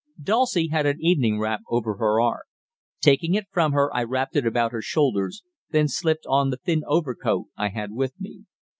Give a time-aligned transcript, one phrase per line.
[0.19, 2.41] Dulcie had an evening wrap over her arm.
[3.01, 6.81] Taking it from her, I wrapped it about her shoulders, then slipped on the thin
[6.87, 8.45] overcoat I had with me.